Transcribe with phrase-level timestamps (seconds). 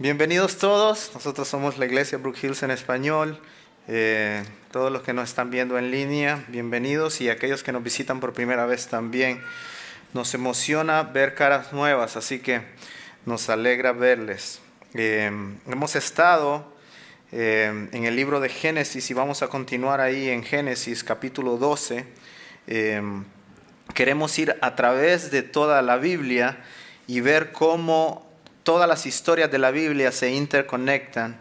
[0.00, 3.38] Bienvenidos todos, nosotros somos la iglesia Brook Hills en español.
[3.86, 4.42] Eh,
[4.72, 8.32] todos los que nos están viendo en línea, bienvenidos y aquellos que nos visitan por
[8.32, 9.42] primera vez también.
[10.14, 12.62] Nos emociona ver caras nuevas, así que
[13.26, 14.60] nos alegra verles.
[14.94, 15.30] Eh,
[15.66, 16.64] hemos estado
[17.30, 22.06] eh, en el libro de Génesis y vamos a continuar ahí en Génesis capítulo 12.
[23.92, 26.64] queremos ir a través de toda la Biblia
[27.06, 28.29] y ver cómo
[28.70, 31.36] todas las historias de la Biblia se interconectan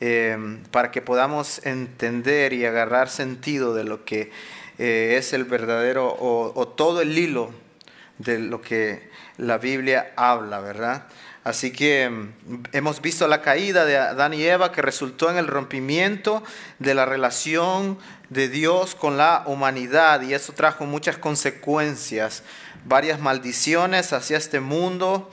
[0.00, 4.30] eh, para que podamos entender y agarrar sentido de lo que
[4.78, 7.50] eh, es el verdadero o, todo el hilo
[8.16, 11.08] de lo que la Biblia habla, ¿verdad?
[11.44, 15.48] Así que mm, hemos visto la caída de Adán y Eva que resultó en el
[15.48, 16.42] rompimiento
[16.78, 17.98] de la relación
[18.30, 22.42] de Dios con la humanidad y eso trajo muchas consecuencias,
[22.86, 25.30] varias maldiciones hacia este mundo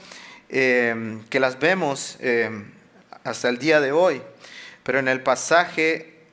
[0.52, 2.72] Em, que las vemos em,
[3.22, 4.20] hasta el día de hoy.
[4.82, 6.24] Pero en el pasaje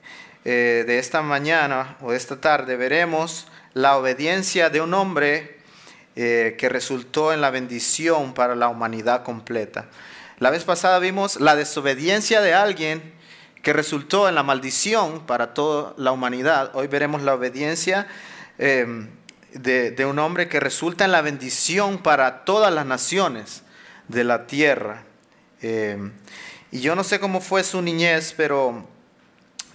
[0.44, 5.58] eh, de esta mañana o de esta tarde veremos la obediencia de un hombre
[6.16, 9.86] eh, que resultó en la bendición para la humanidad completa.
[10.40, 13.14] La vez pasada vimos la desobediencia de alguien
[13.62, 16.72] que resultó en la maldición para toda la humanidad.
[16.74, 18.08] Hoy veremos la obediencia
[18.56, 23.62] de, un hombre que resulta en la bendición para todas las naciones
[24.08, 25.04] de la tierra.
[25.62, 26.10] Eh,
[26.70, 28.84] y yo no sé cómo fue su niñez, pero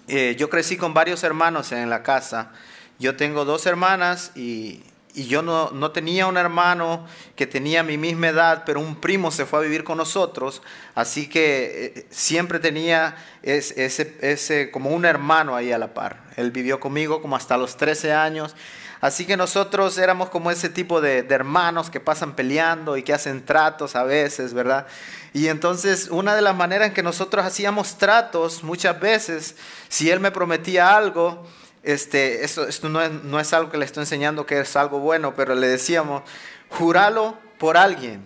[0.08, 2.52] eh, yo crecí con varios hermanos en la casa.
[3.00, 4.84] Yo tengo dos hermanas y,
[5.16, 9.60] yo no, tenía un hermano que tenía mi misma edad, pero un primo se fue
[9.60, 10.64] a vivir con nosotros,
[10.96, 13.86] así que eh, siempre tenía ese,
[14.22, 16.24] ese, como un hermano ahí a la par.
[16.36, 18.56] Él vivió conmigo como hasta los 13 años
[19.04, 23.44] Así que nosotros éramos como ese tipo de, hermanos que pasan peleando y que hacen
[23.44, 24.88] tratos a veces, ¿verdad?
[25.34, 29.58] Y entonces una de las maneras en que nosotros hacíamos tratos muchas veces,
[29.90, 31.46] si él me prometía algo,
[31.84, 35.34] este, esto, no, es, no es algo que le estoy enseñando que es algo bueno,
[35.36, 36.24] pero le decíamos,
[36.70, 38.24] júralo por alguien,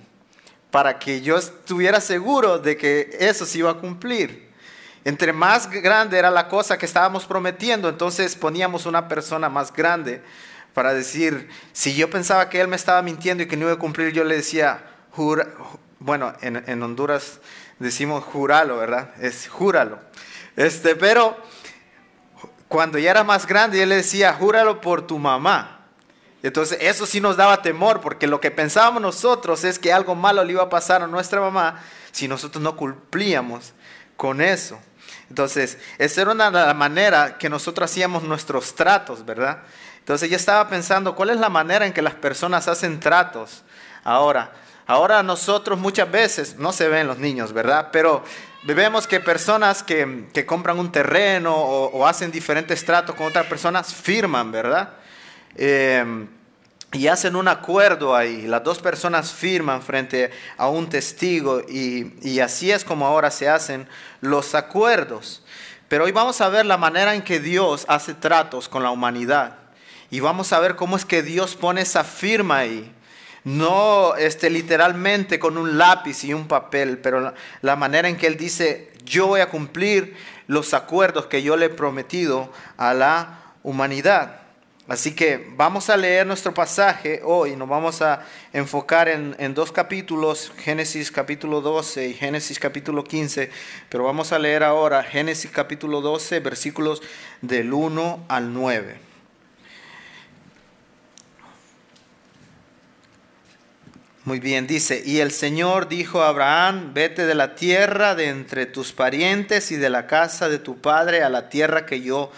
[0.69, 4.47] para que yo estuviera seguro de que eso se iba a cumplir.
[5.03, 10.21] Entre más grande era la cosa que estábamos prometiendo, entonces poníamos una persona más grande
[10.77, 13.79] para decir, si yo pensaba que él me estaba mintiendo y que no iba a
[13.79, 15.47] cumplir, yo le decía, jura,
[15.97, 17.39] bueno, en, Honduras
[17.79, 19.09] decimos juralo, ¿verdad?
[19.19, 19.97] Es júralo.
[20.55, 21.35] Este, pero
[22.67, 25.87] cuando ya era más grande, él le decía, júralo por tu mamá.
[26.43, 30.43] Entonces eso sí nos daba temor, porque lo que pensábamos nosotros es que algo malo
[30.43, 33.73] le iba a pasar a nuestra mamá si nosotros no cumplíamos
[34.15, 34.77] con eso.
[35.29, 39.63] Entonces, esa era una manera que nosotros hacíamos nuestros tratos, ¿verdad?
[40.07, 43.65] Entonces yo estaba pensando, ¿cuál es la manera en que las personas hacen tratos
[44.05, 44.53] ahora?
[44.85, 47.89] Ahora nosotros muchas veces, no se ven los niños, ¿verdad?
[47.91, 48.23] Pero
[48.63, 54.49] vemos que personas que, compran un terreno o, hacen diferentes tratos con otras personas firman,
[54.49, 54.91] ¿verdad?
[55.57, 56.29] Em,
[56.93, 62.39] y hacen un acuerdo ahí, las dos personas firman frente a un testigo y, y
[62.39, 63.89] así es como ahora se hacen
[64.21, 65.43] los acuerdos.
[65.89, 69.66] Pero hoy vamos a ver la manera en que Dios hace tratos con la humanidad.
[70.09, 72.93] Y vamos a ver cómo es que Dios pone esa firma ahí.
[73.43, 78.35] No este, literalmente con un lápiz y un papel, pero la, manera en que Él
[78.35, 80.15] dice, yo voy a cumplir
[80.47, 84.41] los acuerdos que yo le he prometido a la humanidad.
[84.89, 89.71] Así que vamos a leer nuestro pasaje hoy, nos vamos a enfocar en, en, dos
[89.71, 93.49] capítulos, Génesis capítulo 12 y Génesis capítulo 15,
[93.89, 97.01] pero vamos a leer ahora Génesis capítulo 12, versículos
[97.41, 99.06] del 1 al 9.
[104.27, 108.65] Muy bien, dice, y el Señor dijo a Abraham, vete de la tierra de entre
[108.65, 112.29] tus parientes y de la casa de tu padre a la tierra que yo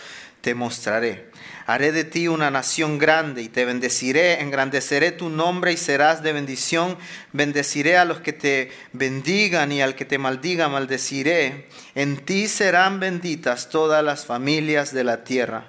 [0.41, 1.31] te mostraré.
[1.66, 6.31] Haré de ti una nación grande y te bendeciré, engrandeceré tu nombre y serás de
[6.31, 6.95] bendición.
[7.33, 11.69] Bendeciré a los que te bendigan y al que te maldiga maldeciré.
[11.95, 15.65] En ti serán benditas todas las familias de la tierra.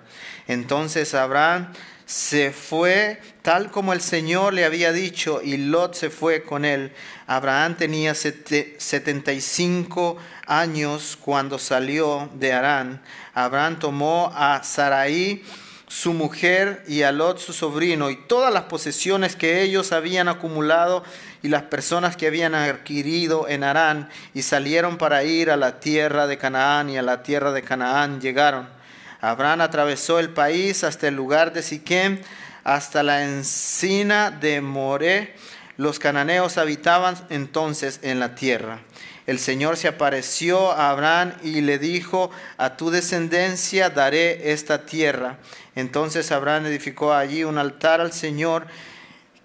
[0.49, 1.73] Entonces Abraham
[2.11, 6.91] se fue tal como el Señor le había dicho y Lot se fue con él.
[7.29, 13.01] Abraham tenía 75 años cuando salió de Arán.
[13.33, 15.45] Abraham tomó a Sarai
[15.87, 21.05] su mujer y a Lot su sobrino y todas las posesiones que ellos habían acumulado
[21.45, 26.27] y las personas que habían adquirido en Arán y salieron para ir a la tierra
[26.27, 28.80] de Canaán y a la tierra de Canaán llegaron.
[29.21, 32.21] Abraham atravesó el país hasta el lugar de Siquem,
[32.65, 35.35] hasta la encina de Moré.
[35.77, 38.81] Los cananeos habitaban entonces en la tierra.
[39.27, 45.39] el Señor se apareció a Abraham y le dijo, a tu descendencia daré esta tierra.
[45.77, 48.67] Entonces Abraham edificó allí un altar al Señor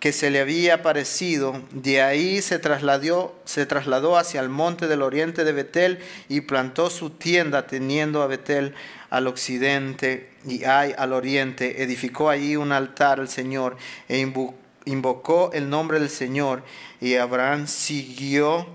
[0.06, 1.62] que se le había aparecido.
[1.72, 6.00] De ahí se trasladó, se trasladó hacia el monte del oriente de Betel
[6.30, 8.76] y plantó su tienda teniendo a Betel
[9.16, 11.82] al occidente y Ay al oriente.
[11.82, 13.78] Edificó allí un altar al Señor
[14.10, 14.20] e
[14.86, 16.64] invocó el nombre del Señor
[17.00, 18.68] y Abraham siguió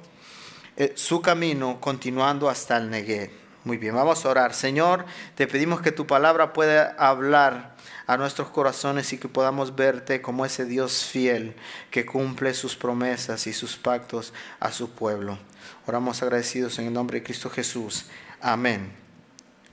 [0.78, 3.30] eh, su camino continuando hasta el Negev.
[3.64, 4.54] Muy bien, vamos a orar.
[4.54, 5.04] Señor,
[5.34, 7.76] te pedimos que tu palabra pueda hablar
[8.06, 11.54] a nuestros corazones y que podamos verte como ese Dios fiel
[11.90, 15.38] que cumple sus promesas y sus pactos a su pueblo.
[15.86, 18.06] Oramos agradecidos en el nombre de Cristo Jesús.
[18.40, 19.09] Amén.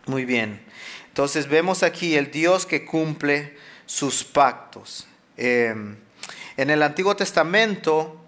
[0.07, 0.61] Muy bien.
[1.09, 5.05] Entonces vemos aquí el Dios que cumple sus pactos.
[5.35, 5.97] Em,
[6.55, 8.23] en el Antiguo Testamento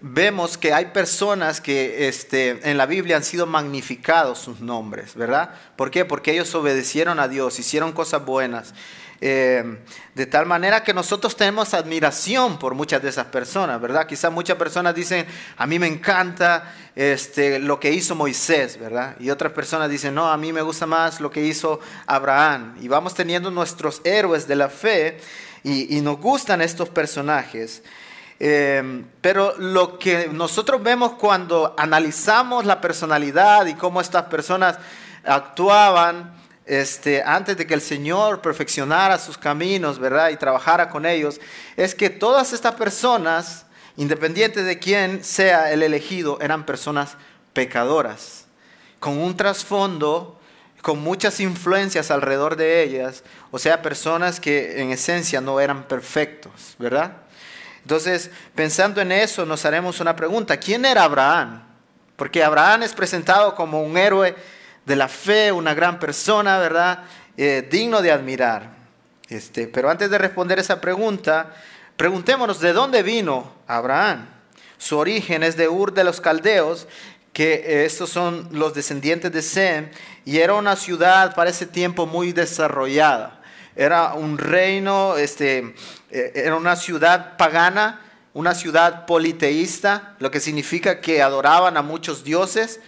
[0.00, 5.54] vemos que hay personas que este, en la Biblia han sido magnificados sus nombres, ¿verdad?
[5.76, 6.06] ¿Por qué?
[6.06, 8.72] Porque ellos obedecieron a Dios, hicieron cosas buenas.
[9.20, 9.78] Eh,
[10.14, 14.06] de tal manera que nosotros tenemos admiración por muchas de esas personas, ¿verdad?
[14.06, 15.26] Quizás muchas personas dicen,
[15.56, 19.16] a mí me encanta este, lo que hizo Moisés, ¿verdad?
[19.18, 22.76] Y otras personas dicen, no, a mí me gusta más lo que hizo Abraham.
[22.80, 25.18] Y vamos teniendo nuestros héroes de la fe
[25.64, 27.82] y, nos gustan estos personajes.
[28.38, 34.78] Eh, pero lo que nosotros vemos cuando analizamos la personalidad y cómo estas personas
[35.24, 36.37] actuaban,
[36.68, 40.28] este, antes de que el Señor perfeccionara sus caminos, ¿verdad?
[40.28, 41.40] Y trabajara con ellos,
[41.76, 43.64] es que todas estas personas,
[43.96, 47.16] independiente de quién sea el elegido, eran personas
[47.54, 48.44] pecadoras,
[49.00, 50.38] con un trasfondo,
[50.82, 56.76] con muchas influencias alrededor de ellas, o sea, personas que en esencia no eran perfectos,
[56.78, 57.16] ¿verdad?
[57.80, 61.62] Entonces, pensando en eso, nos haremos una pregunta, ¿quién era Abraham?
[62.16, 64.36] Porque Abraham es presentado como un héroe
[64.88, 67.04] de la fe, una gran persona, ¿verdad?
[67.36, 68.70] Eh, digno de admirar.
[69.28, 71.54] Este, pero antes de responder esa pregunta,
[71.96, 74.26] preguntémonos de dónde vino Abraham.
[74.78, 76.88] Su origen es de Ur de los Caldeos,
[77.34, 79.90] que eh, estos son los descendientes de Sem,
[80.24, 83.42] y era una ciudad para ese tiempo muy desarrollada.
[83.76, 85.74] Era un reino, este,
[86.10, 88.00] eh, era una ciudad pagana,
[88.32, 92.80] una ciudad politeísta, lo que significa que adoraban a muchos dioses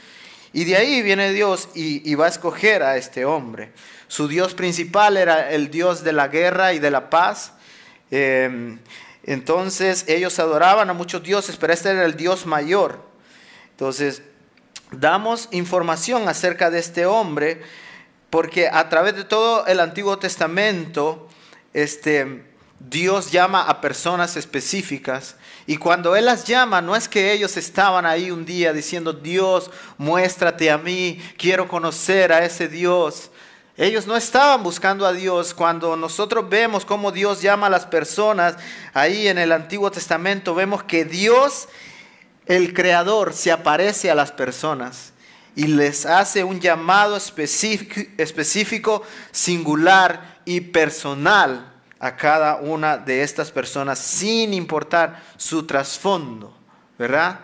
[0.53, 3.73] y de ahí viene Dios y, va a escoger a este hombre.
[4.09, 7.53] Su Dios principal era el Dios de la guerra y de la paz.
[8.11, 8.79] Em,
[9.23, 13.05] entonces ellos adoraban a muchos dioses, pero este era el Dios mayor.
[13.71, 14.23] Entonces
[14.91, 17.63] damos información acerca de este hombre
[18.31, 21.29] porque a través de todo el Antiguo Testamento,
[21.75, 22.45] este,
[22.79, 25.37] Dios llama a personas específicas
[25.67, 29.71] y cuando Él las llama, no es que ellos estaban ahí un día diciendo, Dios,
[29.99, 33.31] muéstrate a mí, quiero conocer a ese Dios.
[33.77, 35.55] Ellos no estaban buscando a Dios.
[35.55, 38.57] Cuando nosotros vemos cómo Dios llama a las personas,
[38.93, 41.69] ahí en el Antiguo Testamento vemos que Dios,
[42.47, 45.13] el Creador, se aparece a las personas
[45.55, 51.70] y les hace un llamado específico, específico singular y personal
[52.01, 56.53] a cada una de estas personas sin importar su trasfondo,
[56.99, 57.41] ¿verdad?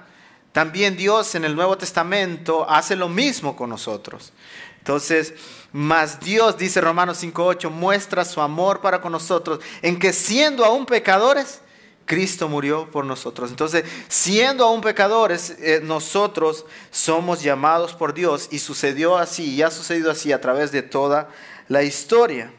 [0.51, 4.33] También Dios en el Nuevo Testamento hace lo mismo con nosotros.
[4.79, 5.35] Entonces,
[5.73, 10.87] más Dios, dice Romanos 5.8, muestra su amor para con nosotros en que siendo aún
[10.87, 11.61] pecadores,
[12.07, 13.51] Cristo murió por nosotros.
[13.51, 19.71] Entonces, siendo aún pecadores, eh, nosotros somos llamados por Dios y sucedió así, y ha
[19.71, 21.29] sucedido así a través de toda
[21.69, 22.53] la historia.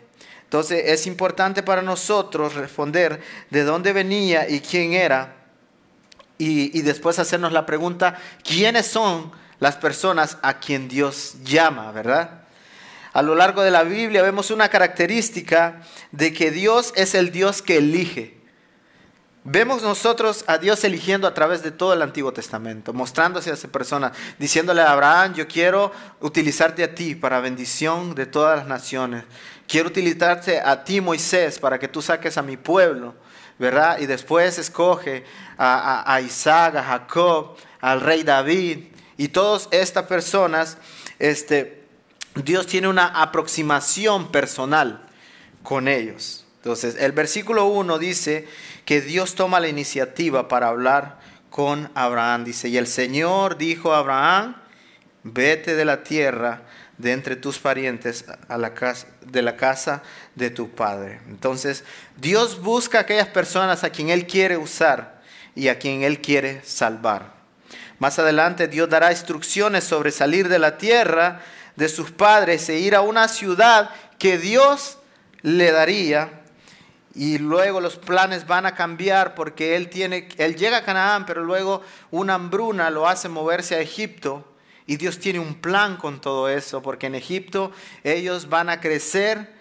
[0.48, 5.36] Entonces es importante para nosotros responder de dónde venía y quién era
[6.38, 12.44] y, después hacernos la pregunta, ¿quiénes son las personas a quien Dios llama, verdad?
[13.12, 17.62] A lo largo de la Biblia vemos una característica de que Dios es el Dios
[17.62, 18.38] que elige.
[19.44, 23.70] Vemos nosotros a Dios eligiendo a través de todo el Antiguo Testamento, mostrándose a esa
[23.70, 29.24] persona, diciéndole a Abraham, yo quiero utilizarte a ti para bendición de todas las naciones.
[29.68, 33.16] Quiero utilizarte a ti, Moisés, para que tú saques a mi pueblo,
[33.60, 34.00] ¿verdad?
[34.00, 35.26] Y después escoge
[35.58, 38.86] a, Isaac, a Jacob, al rey David
[39.18, 40.78] y todas estas personas,
[41.20, 41.84] este,
[42.36, 45.06] Dios tiene una aproximación personal
[45.64, 46.46] con ellos.
[46.58, 48.48] Entonces, el versículo 1 dice
[48.86, 51.20] que Dios toma la iniciativa para hablar
[51.50, 52.46] con Abraham.
[52.46, 54.56] Dice, y el Señor dijo a Abraham,
[55.24, 56.62] vete de la tierra
[56.98, 60.02] de entre tus parientes a la casa, de la casa
[60.36, 61.22] de tu padre.
[61.28, 61.84] Entonces,
[62.18, 65.22] Dios busca a aquellas personas a quien Él quiere usar
[65.56, 67.38] y a quien Él quiere salvar.
[68.00, 71.42] Más adelante Dios dará instrucciones sobre salir de la tierra
[71.76, 73.90] de sus padres e ir a una ciudad
[74.20, 74.98] que Dios
[75.42, 76.42] le daría.
[77.16, 81.44] Y luego los planes van a cambiar porque él, tiene, él llega a Canaán, pero
[81.44, 84.46] luego una hambruna lo hace moverse a Egipto.
[84.88, 87.72] Y Dios tiene un plan con todo eso, porque en Egipto
[88.04, 89.54] ellos van a crecer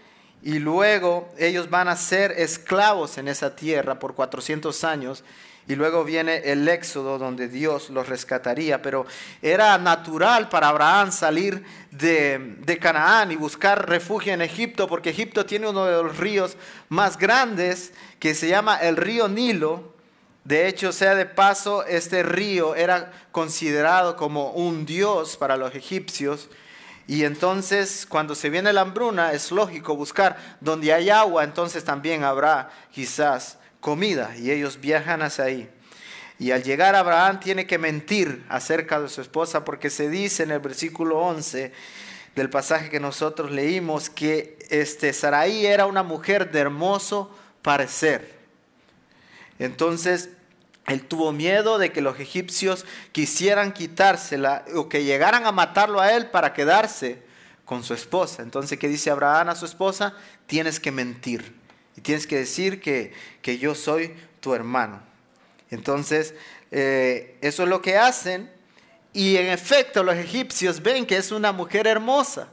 [0.42, 5.24] y luego ellos van a ser esclavos en esa tierra por 400 años
[5.68, 8.82] y luego viene el éxodo donde Dios los rescataría.
[8.82, 9.06] Pero
[9.42, 15.44] era natural para Abraham salir de, de, Canaán y buscar refugio en Egipto, porque Egipto
[15.44, 16.56] tiene uno de los ríos
[16.88, 19.95] más grandes que se llama el río Nilo.
[20.46, 26.48] De hecho, sea de paso, este río era considerado como un dios para los egipcios.
[27.08, 32.22] Y entonces, cuando se viene la hambruna, es lógico buscar donde hay agua, entonces también
[32.22, 35.68] habrá quizás comida y ellos viajan hacia ahí.
[36.38, 40.52] Y al llegar Abraham tiene que mentir acerca de su esposa porque se dice en
[40.52, 41.72] el versículo 11
[42.36, 48.36] del pasaje que nosotros leímos que este Saraí era una mujer de hermoso parecer.
[49.58, 50.30] Entonces,
[50.86, 56.12] él tuvo miedo de que los egipcios quisieran quitársela o que llegaran a matarlo a
[56.12, 57.22] él para quedarse
[57.64, 58.42] con su esposa.
[58.42, 60.14] Entonces, ¿qué dice Abraham a su esposa?
[60.46, 61.54] Tienes que mentir.
[61.96, 63.12] Y tienes que decir que,
[63.58, 65.00] yo soy tu hermano.
[65.70, 66.34] Entonces,
[66.70, 68.50] eh, eso es lo que hacen.
[69.12, 72.48] Y en efecto, los egipcios ven que es una mujer hermosa.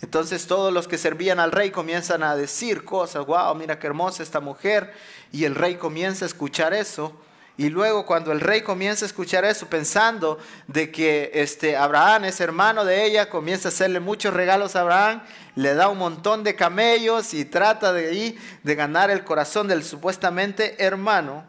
[0.00, 4.22] Entonces todos los que servían al rey comienzan a decir cosas, wow, mira qué hermosa
[4.22, 4.92] esta mujer.
[5.32, 7.20] Y el rey comienza a escuchar eso.
[7.58, 10.38] Y luego cuando el rey comienza a escuchar eso, pensando
[10.68, 15.22] de que este, Abraham es hermano de ella, comienza a hacerle muchos regalos a Abraham,
[15.56, 19.82] le da un montón de camellos y trata de ahí de ganar el corazón del
[19.82, 21.44] supuestamente hermano.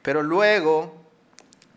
[0.00, 1.04] Pero luego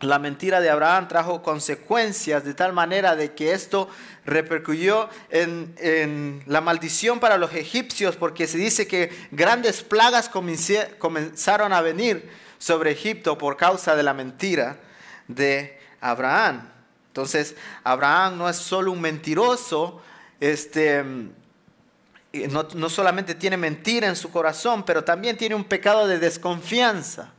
[0.00, 3.90] la mentira de Abraham trajo consecuencias de tal manera de que esto
[4.24, 11.74] repercutió en, en, la maldición para los egipcios, porque se dice que grandes plagas comenzaron
[11.74, 14.80] a venir sobre Egipto por causa de la mentira
[15.28, 16.68] de Abraham.
[17.06, 17.54] Entonces,
[17.84, 20.02] Abraham no es solo un mentiroso,
[20.40, 26.18] este, no, no solamente tiene mentira en su corazón, pero también tiene un pecado de
[26.18, 27.30] desconfianza,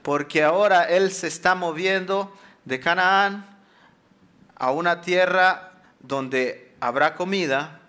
[0.00, 3.44] porque ahora él se está moviendo de Canaán
[4.56, 7.82] a una tierra donde habrá comida,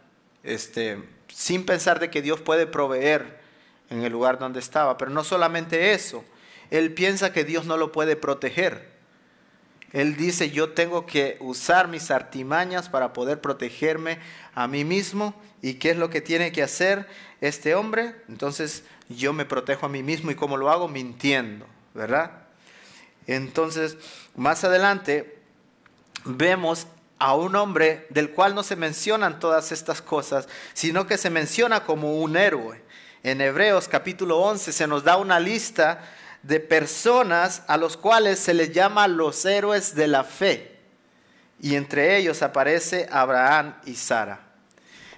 [0.43, 3.39] este, sin pensar de que Dios puede proveer
[3.89, 4.97] en el lugar donde estaba.
[4.97, 6.25] Pero no solamente eso,
[6.71, 8.89] él piensa que Dios no lo puede proteger.
[9.91, 14.19] Él dice, yo tengo que usar mis artimañas para poder protegerme
[14.53, 15.33] a mí mismo.
[15.61, 17.07] ¿Y qué es lo que tiene que hacer
[17.41, 18.15] este hombre?
[18.27, 22.31] Entonces yo me protejo a mí mismo y cómo lo hago mintiendo, ¿verdad?
[23.25, 23.97] Entonces,
[24.35, 25.39] más adelante
[26.23, 31.29] vemos a un hombre del cual no se mencionan todas estas cosas, sino que se
[31.29, 32.81] menciona como un héroe.
[33.23, 36.01] En Hebreos capítulo 11 se nos da una lista
[36.43, 40.77] de personas a los cuales se les llama los héroes de la fe.
[41.61, 44.39] Y entre ellos aparece Abraham y Sara.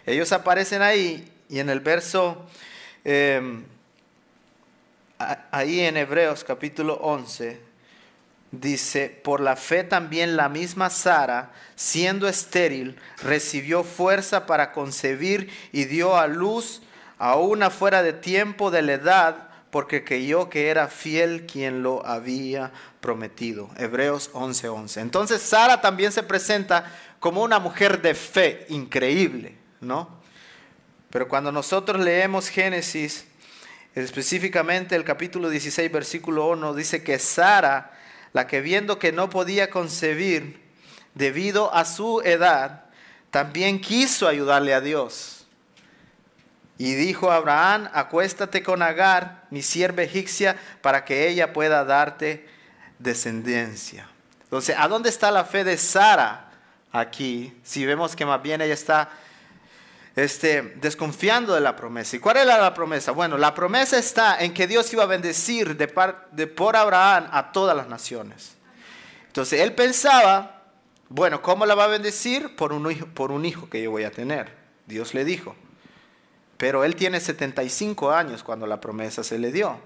[0.06, 2.48] Ellos aparecen ahí y en el verso,
[3.04, 3.64] em,
[5.52, 7.62] ahí en Hebreos capítulo 11,
[8.52, 15.86] dice, por la fe también la misma Sara, siendo estéril, recibió fuerza para concebir y
[15.86, 16.82] dio a luz
[17.20, 22.06] a una fuera de tiempo de la edad porque creyó que era fiel quien lo
[22.06, 23.70] había prometido.
[23.78, 25.02] Hebreos 11:11.
[25.02, 30.22] Entonces Sara también se presenta como una mujer de fe increíble, ¿no?
[31.10, 33.26] Pero cuando nosotros leemos Génesis,
[33.96, 37.98] específicamente el capítulo 16, versículo 1, dice que Sara,
[38.34, 40.62] la que viendo que no podía concebir
[41.16, 42.86] debido a su edad,
[43.30, 45.41] también quiso ayudarle a Dios
[46.82, 52.48] y dijo Abraham, acuéstate con Agar, mi sierva egipcia, para que ella pueda darte
[52.98, 54.10] descendencia.
[54.46, 56.50] Entonces, ¿a dónde está la fe de Sara
[56.92, 57.56] aquí?
[57.62, 59.12] Si vemos que más bien ella está
[60.16, 62.16] este, desconfiando de la promesa.
[62.16, 63.12] ¿Y cuál era la promesa?
[63.12, 65.88] Bueno, la promesa está en que Dios iba a bendecir de,
[66.32, 68.56] de por Abraham a todas las naciones.
[69.28, 70.64] Entonces, él pensaba,
[71.10, 72.56] bueno, ¿cómo la va a bendecir?
[72.56, 74.52] Por un hijo, por un hijo que yo voy a tener.
[74.88, 75.56] Dios le dijo.
[76.62, 79.80] Pero él tiene 75 años cuando la promesa se le dio.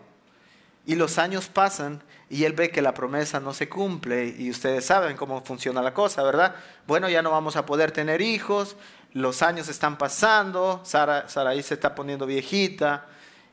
[0.85, 4.83] Y los años pasan y él ve que la promesa no se cumple y ustedes
[4.83, 6.53] saben cómo funciona la cosa, ¿verdad?
[6.85, 8.75] Bueno, ya no vamos a poder tener hijos,
[9.13, 13.05] los años están pasando, Sara, Saraí se está poniendo viejita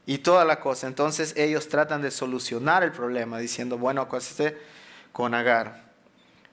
[0.05, 0.89] y toda la cosa.
[0.89, 4.59] Entonces ellos tratan de solucionar el problema diciendo, bueno, acuérdate
[5.13, 5.93] con Agar.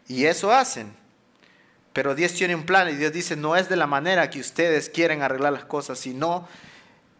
[0.08, 0.99] Y eso hacen.
[2.00, 4.88] Pero Dios tiene un plan y Dios dice, no es de la manera que ustedes
[4.89, 6.48] quieren arreglar las cosas, sino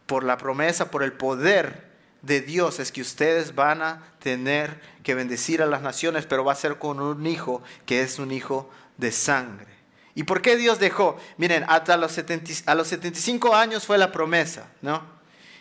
[0.06, 1.90] por la promesa, por el poder
[2.22, 6.54] de Dios es que ustedes van a tener que bendecir a las naciones, pero va
[6.54, 9.68] a ser con un hijo que es un hijo de sangre.
[10.16, 11.20] ¿Y por qué Dios dejó?
[11.36, 12.18] Miren, hasta los,
[12.66, 15.04] a los 75 años fue la promesa, ¿no?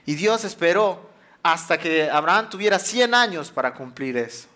[0.06, 1.10] Y Dios esperó
[1.42, 4.46] hasta que Abraham tuviera 100 años para cumplir eso.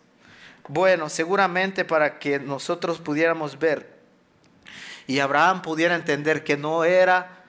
[0.69, 4.02] Bueno, seguramente para que nosotros pudiéramos ver
[5.07, 7.45] y Abraham pudiera entender que no era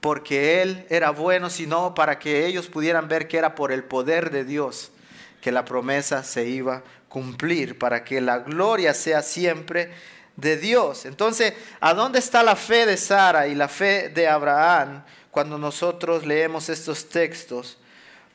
[0.00, 4.30] porque él era bueno, sino para que ellos pudieran ver que era por el poder
[4.30, 4.92] de Dios
[5.40, 9.90] que la promesa se iba a cumplir, para que la gloria sea siempre
[10.36, 11.06] de Dios.
[11.06, 16.24] Entonces, ¿a dónde está la fe de Sara y la fe de Abraham cuando nosotros
[16.24, 17.78] leemos estos textos?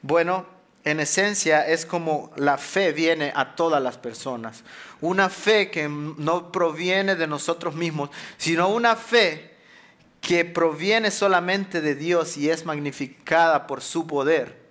[0.01, 0.45] Bueno,
[0.85, 4.63] en esencia es como la fe viene a todas las personas.
[5.01, 9.55] Una fe que no proviene de nosotros mismos, sino una fe
[10.21, 14.63] que proviene solamente de Dios y es magnificada por su poder.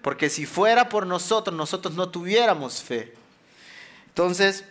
[0.00, 3.14] Porque si fuera por nosotros, nosotros no tuviéramos fe.
[4.06, 4.64] Entonces,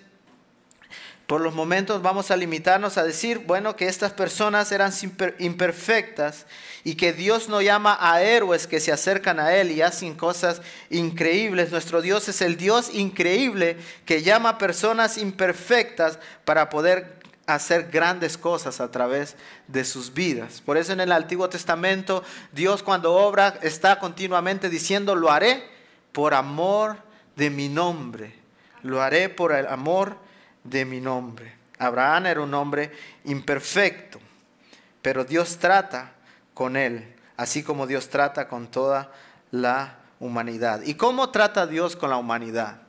[1.28, 4.94] por los momentos vamos a limitarnos a decir, bueno, que estas personas eran
[5.40, 6.46] imperfectas
[6.86, 10.62] y que Dios no llama a héroes que se acercan a Él y hacen cosas
[10.90, 11.70] increíbles.
[11.70, 18.38] Nuestro Dios es el Dios increíble que llama a personas imperfectas para poder hacer grandes
[18.38, 19.36] cosas a través
[19.68, 20.62] de sus vidas.
[20.62, 25.62] Por eso en el Antiguo Testamento Dios cuando obra está continuamente diciendo, lo haré
[26.14, 26.96] por amor
[27.36, 28.34] de mi nombre.
[28.82, 30.26] Lo haré por el amor
[30.70, 31.54] de mi nombre.
[31.80, 32.92] Abraham era un hombre
[33.26, 34.20] imperfecto,
[35.02, 36.12] pero Dios trata
[36.54, 39.12] con él, así como Dios trata con toda
[39.52, 40.82] la humanidad.
[40.84, 42.80] ¿Y cómo trata Dios con la humanidad?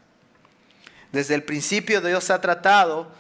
[1.13, 3.11] Desde el principio Dios ha tratado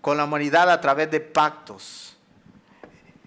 [0.00, 2.16] con la humanidad a través de pactos.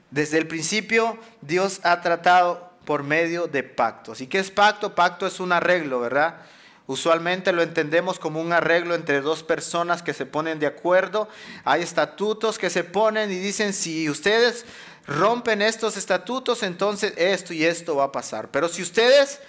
[0.09, 4.21] Desde el principio Dios ha tratado por medio de pactos.
[4.21, 4.93] ¿Y qué es pacto?
[4.93, 6.37] Pacto es un arreglo, ¿verdad?
[6.85, 11.29] Usualmente lo entendemos como un arreglo entre dos personas que se ponen de acuerdo.
[11.63, 14.65] Hay estatutos que se ponen y dicen, si ustedes
[15.07, 18.49] rompen estos estatutos, entonces esto y esto va a pasar.
[18.51, 19.39] Pero si ustedes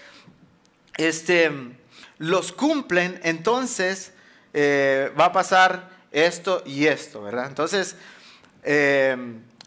[0.96, 1.50] este,
[2.18, 4.12] los cumplen, entonces
[4.52, 7.46] eh, va a pasar esto y esto, ¿verdad?
[7.48, 7.96] Entonces,
[8.62, 9.16] eh,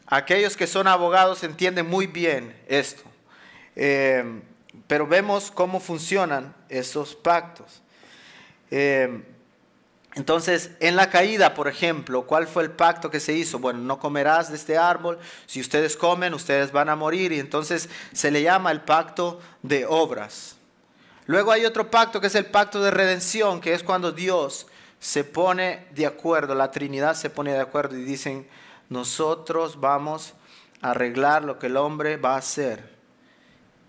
[0.05, 3.03] aquellos que son abogados entienden muy bien esto.
[3.75, 4.41] Eh,
[4.87, 7.81] pero vemos cómo funcionan esos pactos.
[8.71, 9.23] Eh,
[10.15, 13.59] entonces, en la caída, por ejemplo, ¿cuál fue el pacto que se hizo?
[13.59, 17.87] Bueno, no comerás de este árbol, si ustedes comen, ustedes van a morir, y entonces
[18.13, 20.55] se le llama el pacto de obras.
[21.27, 24.65] Luego hay otro pacto que es el pacto de redención, que es cuando Dios
[24.99, 28.47] se pone de acuerdo, la Trinidad se pone de acuerdo y dicen,
[28.89, 30.33] nosotros vamos
[30.81, 32.96] a arreglar lo que el hombre va a hacer.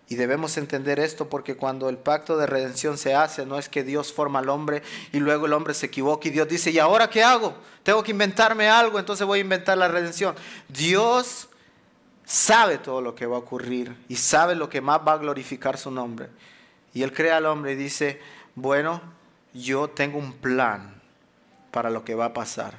[0.08, 3.84] Y debemos entender esto porque cuando el pacto de redención se hace, no es que
[3.84, 7.10] Dios forma al hombre y luego el hombre se equivoca y Dios dice, ¿y ahora
[7.10, 7.54] qué hago?
[7.82, 10.34] Tengo que inventarme algo, entonces voy a inventar la redención.
[10.68, 11.48] Dios
[12.24, 15.76] sabe todo lo que va a ocurrir y sabe lo que más va a glorificar
[15.76, 16.28] su nombre.
[16.94, 18.18] Y Él crea al hombre y dice,
[18.54, 19.02] bueno,
[19.52, 21.00] yo tengo un plan
[21.70, 22.74] para lo que va a pasar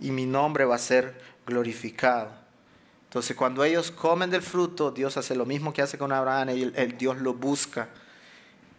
[0.00, 2.30] y mi nombre va a ser glorificado.
[3.18, 6.62] Entonces cuando ellos comen del fruto, Dios hace lo mismo que hace con Abraham, y
[6.62, 7.88] el, Dios lo busca.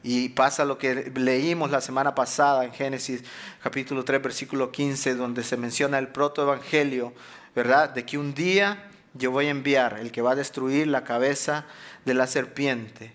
[0.02, 3.22] Y pasa lo que leímos la semana pasada en Génesis
[3.62, 7.12] capítulo 3, versículo 15, donde se menciona el protoevangelio,
[7.54, 7.90] ¿verdad?
[7.90, 11.66] De que un día yo voy a enviar el que va a destruir la cabeza
[12.06, 13.12] de la serpiente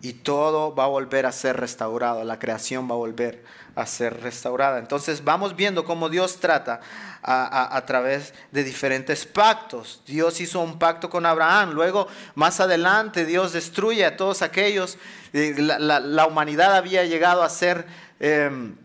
[0.00, 4.20] y todo va a volver a ser restaurado, la creación va a volver a ser
[4.20, 4.78] restaurada.
[4.78, 6.80] Entonces vamos viendo cómo Dios trata
[7.22, 10.02] a, través de diferentes pactos.
[10.06, 14.98] Dios hizo un pacto con Abraham, luego más adelante Dios destruye a todos aquellos.
[15.32, 17.86] Eh, la, humanidad había llegado a ser
[18.20, 18.76] em,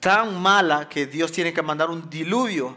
[0.00, 2.76] tan mala que Dios tiene que mandar un diluvio.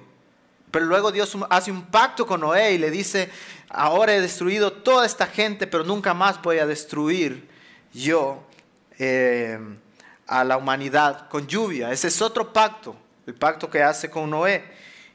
[0.71, 3.29] Pero luego Dios hace un pacto con Noé y le dice,
[3.69, 7.49] ahora he destruido toda esta gente, pero nunca más voy a destruir
[7.91, 8.43] yo.
[8.99, 9.77] Em,
[10.29, 11.91] a la humanidad con lluvia.
[11.91, 14.63] Ese es otro pacto, el pacto que hace con Noé.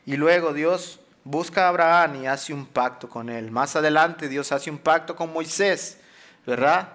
[0.04, 3.50] Y luego Dios busca a Abraham y hace un pacto con él.
[3.50, 5.98] Más adelante Dios hace un pacto con Moisés,
[6.44, 6.88] ¿verdad?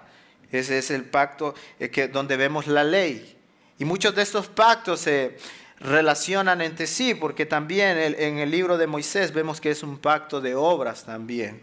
[0.52, 3.38] Ese es el pacto eh, que, donde vemos la ley.
[3.78, 5.38] Y muchos de estos pactos se
[5.78, 10.42] relacionan entre sí, porque también en el libro de Moisés vemos que es un pacto
[10.42, 11.62] de obras también,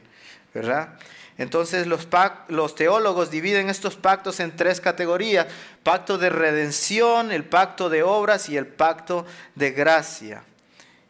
[0.56, 0.98] ¿verdad?
[1.38, 5.47] Entonces los, teólogos dividen estos pactos en tres categorías.
[5.84, 10.43] Pacto de redención, el pacto de obras y el pacto de gracia.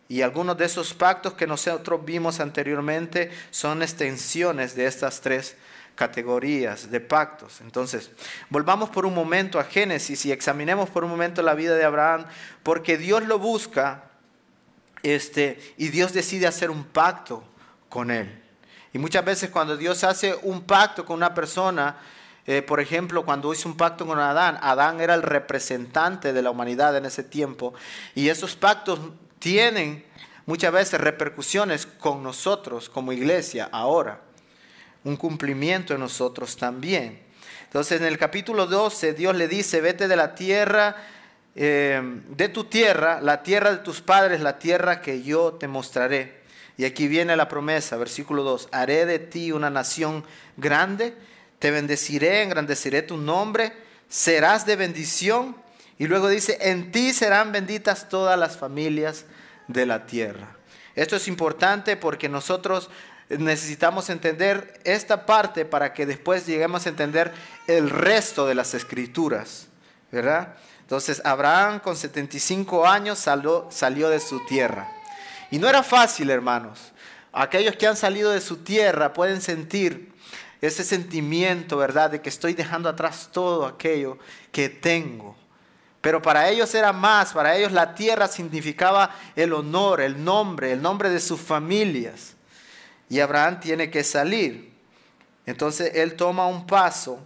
[0.09, 5.55] Y algunos de esos pactos que nosotros vimos anteriormente son extensiones de estas tres
[5.95, 7.59] categorías de pactos.
[7.61, 8.11] Entonces,
[8.49, 12.25] volvamos por un momento a Génesis y examinemos por un momento la vida de Abraham,
[12.63, 14.03] porque Dios lo busca
[15.03, 17.43] este, y Dios decide hacer un pacto
[17.89, 18.46] con él.
[18.93, 21.97] Y muchas veces cuando Dios hace un pacto con una persona,
[22.45, 26.51] eh, por ejemplo, cuando hizo un pacto con Adán, Adán era el representante de la
[26.51, 27.73] humanidad en ese tiempo,
[28.15, 28.99] y esos pactos
[29.39, 30.05] tienen
[30.45, 34.21] muchas veces repercusiones con nosotros como iglesia ahora
[35.07, 37.19] un cumplimiento en nosotros también.
[37.63, 40.95] Entonces en el capítulo 12 Dios le dice, vete de la tierra,
[41.55, 46.43] eh, de tu tierra, la tierra de tus padres, la tierra que yo te mostraré.
[46.77, 50.23] Y aquí viene la promesa, versículo 2, haré de ti una nación
[50.57, 51.15] grande,
[51.57, 53.73] te bendeciré, engrandeceré tu nombre,
[54.09, 55.55] serás de bendición.
[55.97, 59.25] Y luego dice, en ti serán benditas todas las familias
[59.67, 60.55] de la tierra.
[60.95, 62.91] Esto es importante porque nosotros
[63.29, 67.33] necesitamos entender esta parte para que después lleguemos a entender
[67.67, 69.67] el resto de las escrituras,
[70.11, 70.55] ¿verdad?
[70.81, 74.96] Entonces Abraham con 75 años salió, salió de su tierra.
[75.51, 76.91] Y no era fácil, hermanos.
[77.31, 80.11] Aquellos que han salido de su tierra pueden sentir
[80.61, 82.11] ese sentimiento, ¿verdad?
[82.11, 84.17] De que estoy dejando atrás todo aquello
[84.51, 85.35] que tengo.
[86.01, 90.81] Pero para ellos era más, para ellos la tierra significaba el honor, el nombre, el
[90.81, 92.37] nombre de sus familias
[93.09, 94.71] y Abraham tiene que salir.
[95.45, 97.19] Entonces él toma un paso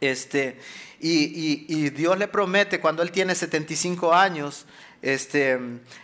[0.00, 0.58] este,
[0.98, 4.66] y, Dios le promete cuando él tiene 75 años
[5.02, 5.58] este,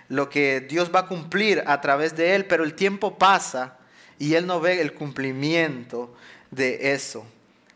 [0.08, 3.78] lo que Dios va a cumplir a través de él, pero el tiempo pasa
[4.18, 6.14] y él no ve el cumplimiento
[6.50, 7.26] de eso.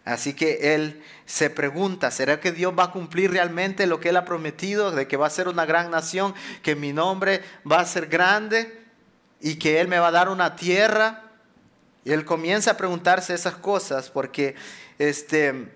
[0.05, 4.17] Así que él se pregunta, ¿será que Dios va a cumplir realmente lo que él
[4.17, 7.87] ha prometido, de que va a ser una gran nación, que mi nombre va a
[7.87, 8.81] ser grande?
[9.41, 11.25] y que Él me va a dar una tierra.
[12.05, 14.55] Y él comienza a preguntarse esas cosas porque
[14.99, 15.71] este,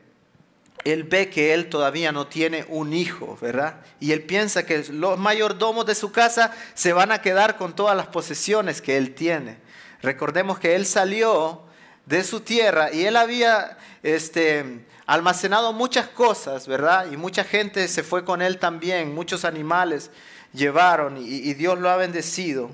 [0.85, 3.81] él ve que él todavía no tiene un hijo, ¿verdad?
[4.01, 7.97] Y él piensa que los mayordomos de su casa se van a quedar con todas
[7.97, 9.59] las posesiones que él tiene.
[10.03, 11.63] Recordemos que él salió
[12.07, 17.11] de su tierra y él había este, almacenado muchas cosas, ¿verdad?
[17.11, 20.11] Y mucha gente se fue con él también, muchos animales
[20.53, 22.71] llevaron y Dios lo ha bendecido.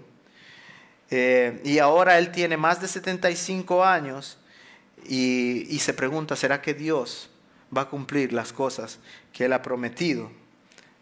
[1.11, 4.38] Eh, y ahora él tiene más de 75 años
[5.05, 7.31] y, se pregunta, ¿será que Dios
[7.76, 8.98] va a cumplir las cosas
[9.33, 10.30] que él ha prometido?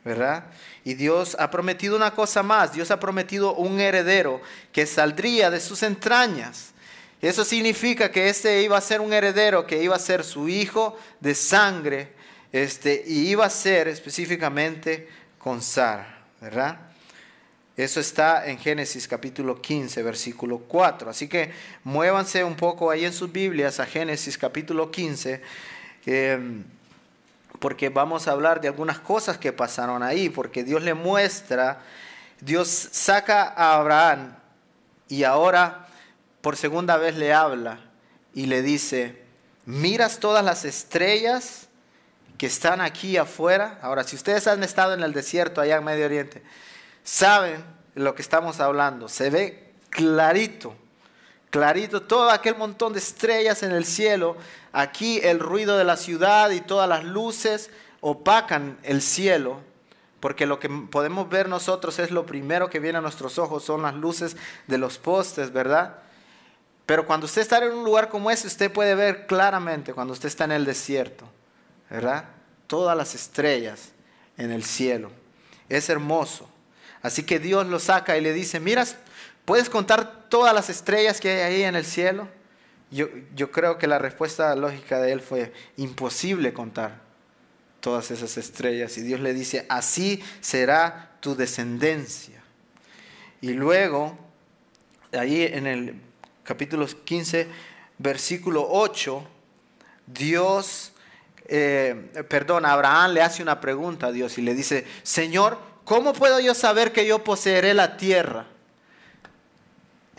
[0.04, 0.44] ¿verdad?
[0.84, 4.40] Y Dios ha prometido una cosa más, Dios ha prometido un heredero
[4.72, 6.72] que saldría de sus entrañas.
[7.20, 10.96] Eso significa que este iba a ser un heredero, que iba a ser su hijo
[11.20, 12.12] de sangre,
[12.52, 16.78] este, y iba a ser específicamente con Sara, ¿verdad?
[17.76, 21.10] Eso está en Génesis capítulo 15, versículo 4.
[21.10, 21.52] Así que
[21.84, 25.42] muévanse un poco ahí en sus Biblias a Génesis capítulo 15,
[26.08, 26.64] em,
[27.58, 31.80] porque vamos a hablar de algunas cosas que pasaron ahí, porque Dios le muestra,
[32.40, 34.34] Dios saca a Abraham
[35.08, 35.86] y ahora
[36.40, 37.80] por segunda vez le habla
[38.32, 39.22] y le dice,
[39.66, 41.68] miras todas las estrellas
[42.38, 43.78] que están aquí afuera.
[43.82, 46.42] Ahora, si ustedes han estado en el desierto allá en Medio Oriente,
[47.02, 47.62] saben
[47.94, 49.08] lo que estamos hablando.
[49.08, 50.74] Se ve clarito,
[51.50, 54.36] clarito todo aquel montón de estrellas en el cielo.
[54.72, 59.60] Aquí el ruido de la ciudad y todas las luces opacan el cielo.
[60.20, 63.82] Porque lo que podemos ver nosotros es lo primero que viene a nuestros ojos, son
[63.82, 65.98] las luces de los postes, ¿verdad?
[66.86, 70.26] Pero cuando usted está en un lugar como ese, usted puede ver claramente cuando usted
[70.26, 71.24] está en el desierto,
[71.88, 72.24] ¿verdad?
[72.66, 73.90] Todas las estrellas
[74.36, 75.12] en el cielo.
[75.68, 76.48] Es hermoso.
[77.02, 78.84] Así que Dios lo saca y le dice, mira,
[79.48, 82.28] ¿puedes contar todas las estrellas que hay ahí en el cielo?
[82.90, 87.00] Yo, creo que la respuesta lógica de él fue imposible contar
[87.80, 88.98] todas esas estrellas.
[88.98, 92.42] Y Dios le dice, así será tu descendencia.
[93.40, 94.18] Y luego,
[95.12, 95.94] ahí en el
[96.44, 97.48] capítulo 15,
[97.96, 99.26] versículo 8,
[100.06, 100.92] Dios,
[101.46, 105.58] eh, perdón, Abraham le hace una pregunta a Dios y le dice, Señor,
[105.88, 108.44] ¿Cómo puedo yo saber que yo poseeré la tierra?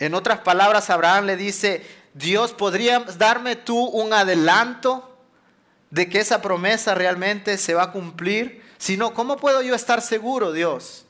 [0.00, 5.14] En otras palabras, Abraham le dice, Dios, ¿podrías darme tú un adelanto
[5.90, 8.62] de que esa promesa realmente se va a cumplir?
[8.78, 11.04] Si no, ¿cómo puedo yo estar seguro, Dios?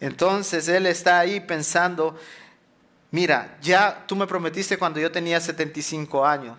[0.00, 2.18] Entonces él está ahí pensando,
[3.10, 6.56] mira, ya tú me prometiste cuando yo tenía 75 años.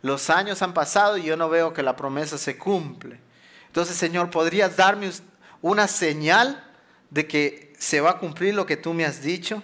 [0.00, 3.20] Los años han pasado y yo no veo que la promesa se cumple.
[3.66, 5.10] Entonces, Señor, ¿podrías darme
[5.60, 6.64] una señal
[7.10, 9.62] de que se va a cumplir lo que tú me has dicho?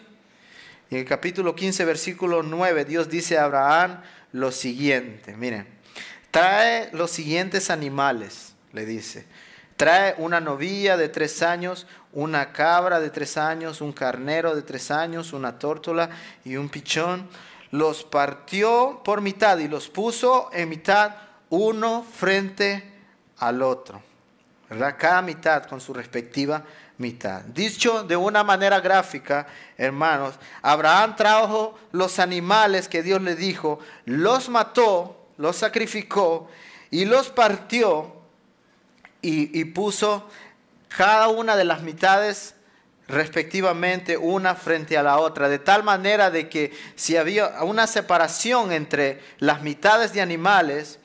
[0.92, 4.02] En el capítulo 15, versículo 9, Dios dice a Abraham
[4.32, 5.66] lo siguiente, miren,
[6.30, 9.24] trae los siguientes animales, le dice,
[9.76, 14.90] trae una novilla de tres años, una cabra de tres años, un carnero de tres
[14.90, 16.10] años, una tórtola
[16.44, 17.26] y un pichón.
[17.70, 21.14] Los partió por mitad y los puso en mitad
[21.48, 22.84] uno frente
[23.38, 24.02] al otro.
[24.68, 24.96] ¿verdad?
[24.98, 26.64] Cada mitad con su respectiva
[26.98, 27.42] mitad.
[27.42, 34.48] Dicho de una manera gráfica, hermanos, Abraham trajo los animales que Dios le dijo, los
[34.48, 36.48] mató, los sacrificó
[36.90, 38.14] y los partió
[39.22, 40.28] y, puso
[40.88, 42.54] cada una de las mitades
[43.08, 48.72] respectivamente una frente a la otra, de tal manera de que si había una separación
[48.72, 50.98] entre las mitades de animales,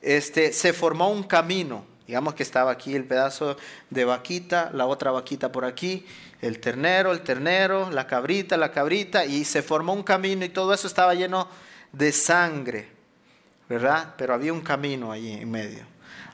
[0.00, 1.91] este, se formó un camino.
[2.06, 3.56] Digamos que estaba aquí el pedazo
[3.90, 6.06] de vaquita, la otra vaquita por aquí,
[6.40, 10.74] el ternero, el ternero, la cabrita, la cabrita, y se formó un camino y todo
[10.74, 11.48] eso estaba lleno
[11.92, 12.88] de sangre,
[13.68, 14.14] ¿verdad?
[14.16, 15.84] Pero había un camino allí en medio.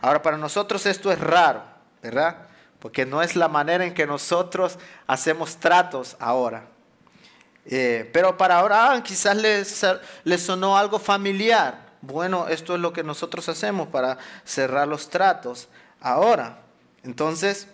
[0.01, 1.63] Ahora, para nosotros esto es raro,
[2.03, 2.49] ¿verdad?
[2.79, 6.67] Porque no es la manera en que nosotros hacemos tratos ahora.
[7.67, 13.49] Eh, pero para Abraham quizás le sonó algo familiar bueno, esto es lo que nosotros
[13.49, 15.69] hacemos para cerrar los tratos
[16.01, 16.61] ahora.
[17.03, 17.69] Entonces,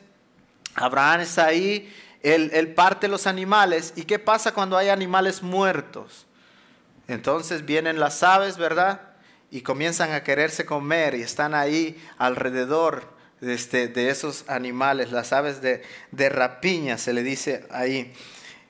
[0.74, 3.92] Abraham está ahí, él, parte los animales.
[3.96, 6.26] ¿Y qué pasa cuando hay animales muertos?
[7.06, 9.00] Entonces vienen las aves, ¿verdad?
[9.50, 15.32] Y comienzan a quererse comer y están ahí alrededor de, este, de esos animales, las
[15.34, 15.82] aves de,
[16.30, 18.12] rapiña, se le dice ahí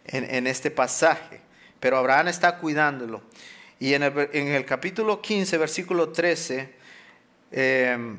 [0.06, 1.40] en, en este pasaje.
[1.78, 3.22] Pero Abraham está cuidándolo.
[3.84, 6.70] Y en el, capítulo 15, versículo 13,
[7.52, 8.18] em,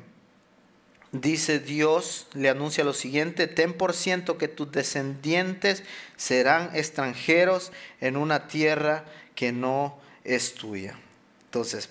[1.12, 5.82] dice Dios, le anuncia lo siguiente, ten por ciento que tus descendientes
[6.18, 11.00] serán extranjeros en una tierra que no es tuya.
[11.46, 11.90] Entonces,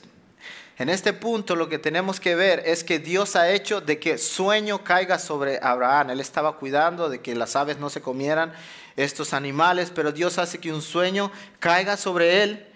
[0.78, 4.18] en este punto lo que tenemos que ver es que Dios ha hecho de que
[4.18, 6.10] sueño caiga sobre Abraham.
[6.10, 8.52] Él estaba cuidando de que las aves no se comieran
[8.94, 12.68] estos animales, pero Dios hace que un sueño caiga sobre él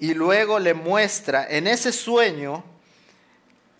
[0.00, 2.64] y luego le muestra en ese sueño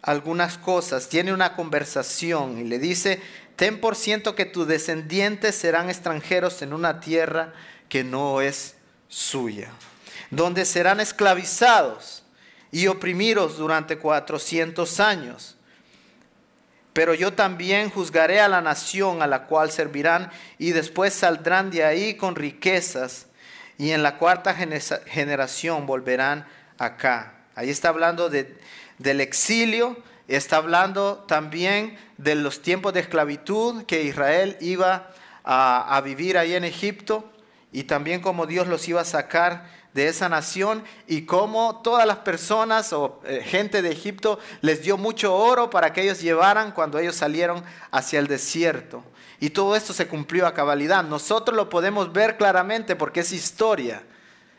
[0.03, 3.21] algunas cosas, tiene una conversación y le dice,
[3.57, 7.55] ten por ciento que tus descendientes serán extranjeros en una tierra
[7.89, 8.77] que no es
[9.09, 9.71] suya,
[10.31, 12.23] donde serán esclavizados
[12.71, 15.57] y oprimidos durante cuatrocientos años.
[16.93, 21.85] Pero yo también juzgaré a la nación a la cual servirán y después saldrán de
[21.85, 23.27] ahí con riquezas
[23.81, 24.55] y en la cuarta
[25.07, 27.33] generación volverán acá.
[27.55, 29.97] Ahí está hablando del exilio,
[30.29, 35.11] está hablando también de los tiempos de esclavitud que Israel iba
[35.45, 37.33] a, vivir ahí en Egipto
[37.73, 39.65] y también cómo Dios los iba a sacar
[39.95, 44.99] de esa nación y cómo todas las personas o eh, gente de Egipto les dio
[44.99, 49.03] mucho oro para que ellos llevaran cuando ellos salieron hacia el desierto.
[49.41, 51.03] Y todo esto se cumplió a cabalidad.
[51.03, 54.03] Nosotros lo podemos ver claramente porque es historia.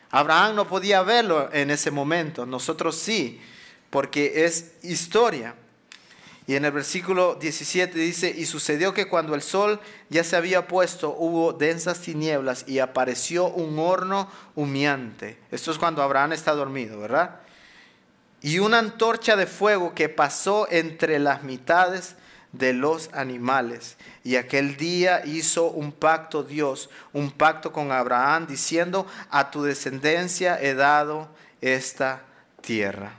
[0.10, 3.40] Abraham no podía verlo en ese momento, nosotros sí,
[3.90, 5.56] porque es historia.
[6.48, 10.68] Y en el versículo 17 dice, y sucedió que cuando el sol ya se había
[10.68, 15.38] puesto, hubo densas tinieblas y apareció un horno humeante.
[15.52, 17.40] Esto es cuando Abraham está dormido, ¿verdad?
[18.42, 22.16] Y una antorcha de fuego que pasó entre las mitades
[22.52, 23.98] de los animales.
[24.24, 30.62] Y aquel día hizo un pacto Dios, un pacto con Abraham, diciendo, a tu descendencia
[30.62, 31.30] he dado
[31.62, 32.24] esta
[32.62, 33.14] tierra.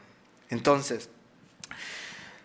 [0.51, 1.09] Entonces,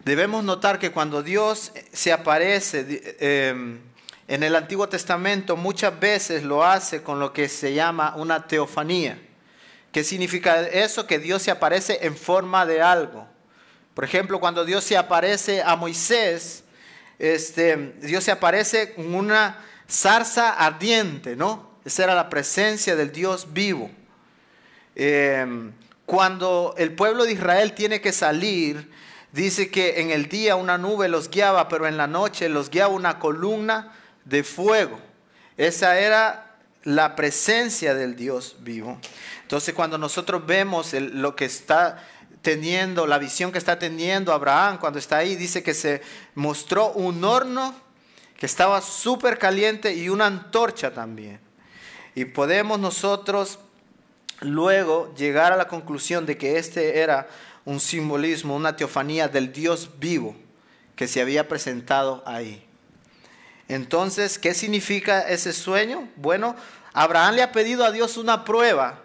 [0.06, 3.80] debemos notar que cuando Dios se aparece em,
[4.28, 9.20] en el Antiguo Testamento, muchas veces lo hace con lo que se llama una teofanía.
[9.92, 11.08] ¿Qué significa eso?
[11.08, 13.28] Que Dios se aparece en forma de algo.
[13.94, 16.64] Por ejemplo, cuando Dios se aparece a Moisés,
[17.20, 21.72] este, Dios se aparece con una zarza ardiente, ¿no?
[21.86, 23.90] Esa era la presencia del Dios vivo.
[24.96, 25.72] Em,
[26.06, 28.92] cuando el pueblo de Israel tiene que salir,
[29.32, 32.94] dice que en el día una nube los guiaba, pero en la noche los guiaba
[32.94, 33.94] una columna
[34.26, 35.00] de fuego.
[35.56, 39.00] Esa era la presencia del Dios vivo.
[39.42, 42.06] Entonces cuando nosotros vemos lo que está
[42.42, 46.02] teniendo, la visión que está teniendo Abraham cuando está ahí, dice que se
[46.36, 47.76] mostró un horno
[48.38, 51.40] que estaba súper caliente y una antorcha también.
[52.16, 53.60] Y podemos nosotros
[54.42, 57.28] luego llegar a la conclusión de que este era
[57.66, 60.36] un simbolismo, una teofanía del Dios vivo
[60.96, 62.64] que se había presentado ahí.
[63.68, 66.08] Entonces, ¿qué significa ese sueño?
[66.16, 66.56] Bueno,
[66.94, 69.02] Abraham le ha pedido a Dios una prueba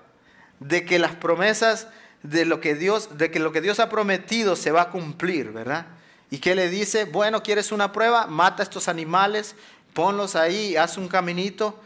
[0.61, 1.89] de que las promesas
[2.23, 5.53] de lo que Dios, de que lo que Dios ha prometido se va a cumplir,
[5.53, 5.87] ¿verdad?
[6.31, 8.27] Y que le dice, bueno, ¿quieres una prueba?
[8.27, 9.55] Mata a estos animales,
[9.93, 11.79] ponlos ahí, haz un caminito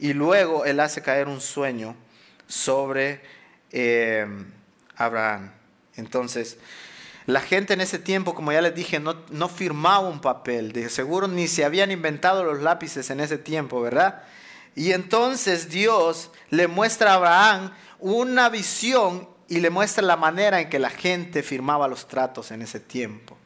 [0.00, 1.96] y luego él hace caer un sueño
[2.46, 3.22] sobre
[3.72, 4.26] eh,
[4.96, 5.52] Abraham.
[5.94, 6.58] Entonces,
[7.26, 10.88] la gente en ese tiempo, como ya les dije, no, no firmaba un papel, de
[10.90, 14.22] seguro ni se habían inventado los lápices en ese tiempo, ¿verdad?
[14.74, 20.68] Y entonces Dios le muestra a Abraham una visión y le muestra la manera en
[20.68, 23.36] que la gente firmaba los tratos en ese tiempo.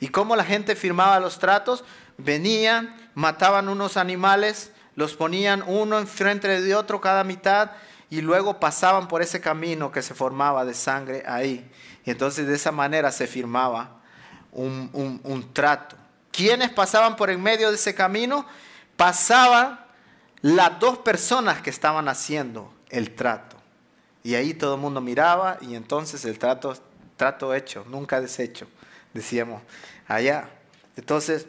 [0.00, 1.84] ¿Y cómo la gente firmaba los tratos?
[2.18, 7.70] Venían, mataban unos animales, los ponían uno enfrente de otro cada mitad
[8.10, 11.70] y luego pasaban por ese camino que se formaba de sangre ahí.
[12.04, 14.00] Y entonces de esa manera se firmaba
[14.52, 15.96] un, un trato.
[16.30, 18.46] ¿Quiénes pasaban por en medio de ese camino?
[18.96, 19.80] Pasaban
[20.42, 23.55] las dos personas que estaban haciendo el trato.
[24.26, 26.76] Y ahí todo el mundo miraba y entonces el trato,
[27.16, 28.66] trato hecho, nunca deshecho,
[29.14, 29.62] decíamos
[30.08, 30.50] allá.
[30.96, 31.46] Entonces,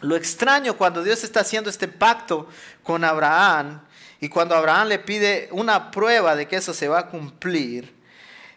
[0.00, 2.48] lo extraño cuando Dios está haciendo este pacto
[2.82, 3.82] con Abraham
[4.18, 7.94] y cuando Abraham le pide una prueba de que eso se va a cumplir,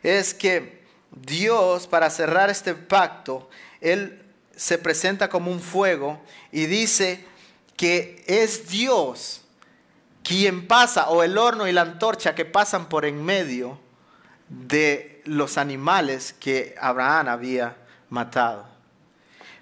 [0.01, 3.47] es que Dios, para cerrar este pacto,
[3.79, 6.19] Él se presenta como un fuego
[6.51, 7.23] y dice
[7.77, 9.40] que es Dios
[10.23, 13.79] quien pasa, o el horno y la antorcha que pasan por en medio
[14.49, 17.77] de los animales que Abraham había
[18.09, 18.65] matado.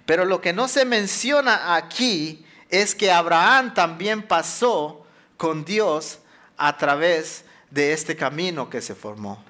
[0.06, 6.18] Pero lo que no se menciona aquí es que Abraham también pasó con Dios
[6.56, 9.42] a través de este camino que se formó.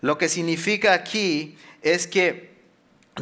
[0.00, 2.62] Lo que significa aquí es que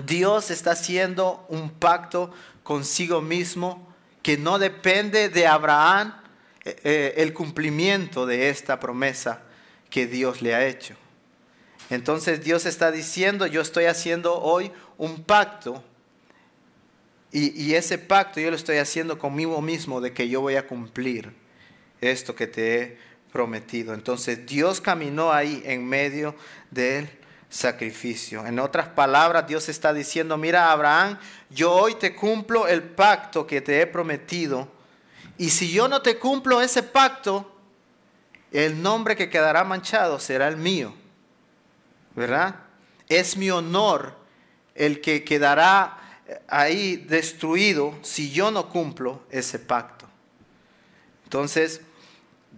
[0.05, 3.89] Dios está haciendo un pacto consigo mismo
[4.23, 6.15] que no depende de Abraham,
[6.69, 9.43] eh, eh, el cumplimiento de esta promesa
[9.89, 10.95] que Dios le ha hecho.
[11.89, 15.83] Entonces Dios está diciendo, yo estoy haciendo hoy un pacto
[17.33, 20.67] y, y, ese pacto yo lo estoy haciendo conmigo mismo de que yo voy a
[20.67, 21.33] cumplir
[22.01, 22.99] esto que te he
[23.33, 23.95] prometido.
[23.95, 26.35] Entonces Dios caminó ahí en medio
[26.71, 27.09] del
[27.49, 28.45] sacrificio.
[28.47, 31.19] En otras palabras, Dios está diciendo, mira Abraham,
[31.51, 34.78] yo hoy te cumplo el pacto que te he prometido
[35.39, 37.51] y si yo no te cumplo ese pacto,
[38.51, 40.93] el nombre que quedará manchado será el mío.
[42.17, 42.57] ¿Verdad?
[43.09, 44.17] Es mi honor
[44.75, 45.99] el que quedará
[46.49, 50.07] ahí destruido si yo no cumplo ese pacto.
[51.25, 51.83] Entonces,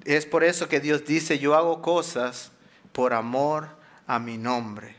[0.04, 2.50] es por eso que Dios dice, yo hago cosas
[2.92, 3.68] por amor
[4.06, 4.96] a mi nombre.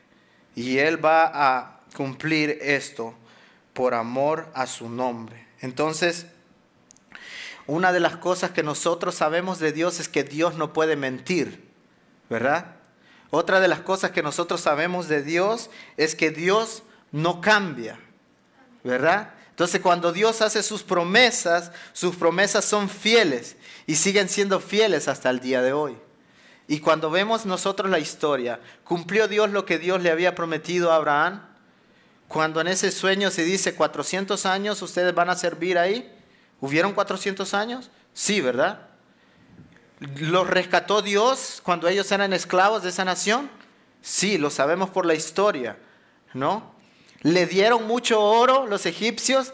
[0.56, 3.16] Y Él va a cumplir esto
[3.74, 5.48] por amor a su nombre.
[5.62, 6.28] Entonces,
[7.68, 11.70] una de las cosas que nosotros sabemos de Dios es que Dios no puede mentir,
[12.30, 12.76] ¿verdad?
[13.30, 18.00] Otra de las cosas que nosotros sabemos de Dios es que Dios no cambia,
[18.84, 19.34] ¿verdad?
[19.50, 25.30] Entonces cuando Dios hace sus promesas, sus promesas son fieles y siguen siendo fieles hasta
[25.30, 25.98] el día de hoy.
[26.68, 30.96] Y cuando vemos nosotros la historia, ¿cumplió Dios lo que Dios le había prometido a
[30.96, 31.42] Abraham?
[32.28, 36.10] Cuando en ese sueño se dice 400 años ustedes van a servir ahí,
[36.62, 37.90] ¿Hubieron 400 años?
[38.14, 38.88] Sí, ¿verdad?
[40.00, 43.50] ¿Los rescató Dios cuando ellos eran esclavos de esa nación?
[44.02, 45.78] Sí, lo sabemos por la historia,
[46.34, 46.74] ¿no?
[47.22, 49.54] ¿Le dieron mucho oro los egipcios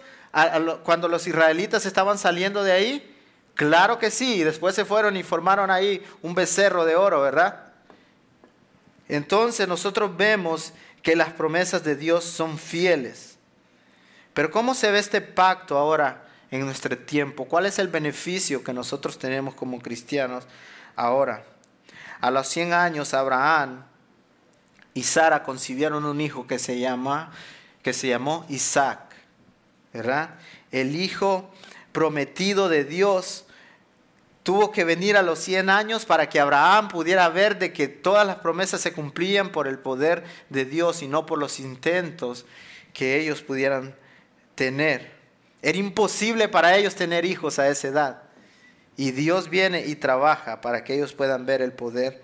[0.84, 3.15] cuando los israelitas estaban saliendo de ahí?
[3.56, 7.74] Claro que sí, después se fueron y formaron ahí un becerro de oro, ¿verdad?
[9.10, 13.38] Entonces nosotros vemos que las promesas de Dios son fieles.
[14.34, 17.46] Pero ¿cómo se ve este pacto ahora en nuestro tiempo?
[17.46, 20.46] ¿Cuál es el beneficio que nosotros tenemos como cristianos
[20.96, 21.44] ahora?
[22.20, 23.84] A los 100 años, Abraham
[24.94, 27.32] y Sara concibieron un hijo que se, llama,
[27.84, 29.00] que se llamó Isaac,
[29.94, 30.32] ¿verdad?
[30.72, 31.52] El hijo
[31.91, 33.45] prometido de Dios
[34.48, 38.26] tuvo que venir a los 100 años para que Abraham pudiera ver de que todas
[38.26, 42.45] las promesas se cumplían por el poder de Dios y no por los intentos
[42.93, 43.93] que ellos pudieran
[44.56, 45.16] tener.
[45.62, 48.24] Era imposible para ellos tener hijos a esa edad.
[48.95, 52.22] Y Dios viene y trabaja para que ellos puedan ver el poder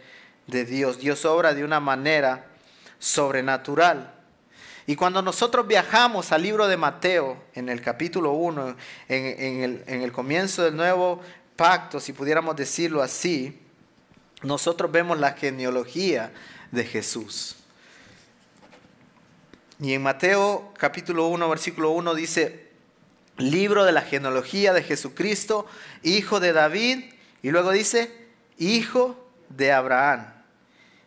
[0.47, 0.99] de Dios.
[0.99, 2.47] Dios obra de una manera
[2.99, 4.13] sobrenatural.
[4.86, 8.75] Y cuando nosotros viajamos al libro de Mateo, en el capítulo 1,
[9.07, 11.21] en, el, el comienzo del nuevo
[11.55, 13.59] pacto, si pudiéramos decirlo así,
[14.41, 16.34] nosotros vemos la genealogía
[16.71, 17.55] de Jesús.
[19.79, 22.62] Y en Mateo capítulo 1, versículo 1 dice,
[23.38, 25.65] libro de la genealogía de Jesucristo,
[26.03, 28.27] hijo de David, y luego dice,
[28.57, 30.34] hijo de Abraham.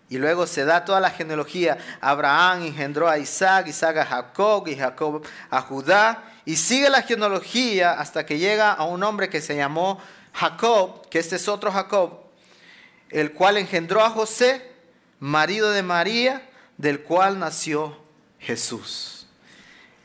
[0.09, 1.79] Y luego se da toda la genealogía.
[2.01, 6.23] Abraham engendró a Isaac, Isaac a Jacob y Jacob a Judá.
[6.45, 10.01] Y sigue la genealogía hasta que llega a un hombre que se llamó
[10.33, 12.21] Jacob, que este es otro Jacob,
[13.09, 14.71] el cual engendró a José,
[15.19, 17.99] marido de María, del cual nació
[18.39, 19.26] Jesús.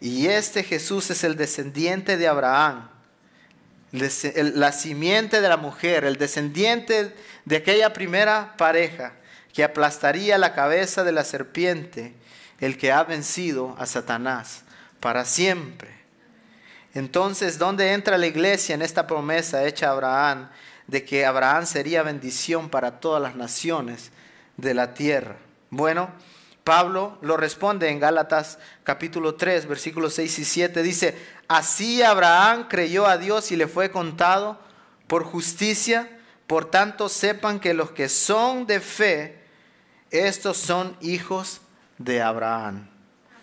[0.02, 2.90] Y este Jesús es el descendiente de Abraham,
[3.92, 9.14] la simiente de la mujer, el descendiente de aquella primera pareja
[9.54, 12.16] que aplastaría la cabeza de la serpiente,
[12.60, 14.64] el que ha vencido a Satanás
[15.00, 15.92] para siempre.
[16.96, 20.50] Entonces, ¿dónde entra la iglesia en esta promesa hecha a Abraham
[20.88, 24.12] de que Abraham sería bendición para todas las naciones
[24.58, 25.38] de la tierra?
[25.70, 26.10] Bueno,
[26.64, 30.84] Pablo lo responde en Gálatas capítulo 3, versículos 6 y 7.
[30.84, 34.60] Dice, así Abraham creyó a Dios y le fue contado
[35.08, 36.20] por justicia.
[36.46, 39.40] Por tanto, sepan que los que son de fe,
[40.12, 41.62] estos son hijos
[41.98, 42.88] de Abraham.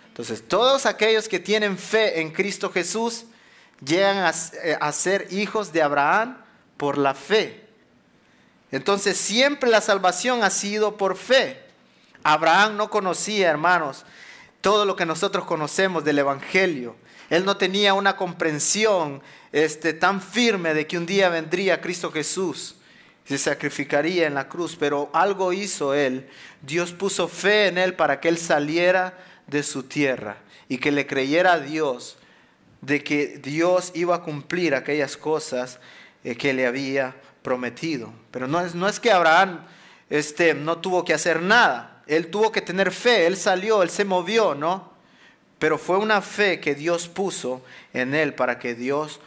[0.08, 3.24] Entonces, todos aquellos que tienen fe en Cristo Jesús
[3.84, 4.32] llegan a,
[4.80, 6.38] a, ser hijos de Abraham
[6.76, 7.66] por la fe.
[8.70, 11.67] Entonces, siempre la salvación ha sido por fe.
[12.22, 14.04] Abraham no conocía, hermanos,
[14.60, 16.96] todo lo que nosotros conocemos del Evangelio.
[17.30, 22.76] Él no tenía una comprensión este, tan firme de que un día vendría Cristo Jesús
[23.28, 26.26] se sacrificaría en la cruz, pero algo hizo él.
[26.62, 31.06] Dios puso fe en él para que él saliera de su tierra y que le
[31.06, 32.16] creyera a Dios
[32.80, 35.78] de que Dios iba a cumplir aquellas cosas
[36.24, 38.14] eh, que le había prometido.
[38.30, 39.60] Pero no es, no es que Abraham
[40.08, 44.04] este, no tuvo que hacer nada, él tuvo que tener fe, él salió, él se
[44.04, 44.92] movió, ¿no?
[45.58, 49.20] Pero fue una fe que Dios puso en él para que Dios,